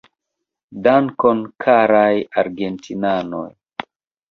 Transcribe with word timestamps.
Dankon, 0.87 1.43
karaj 1.67 2.17
argentinanoj. 2.45 3.47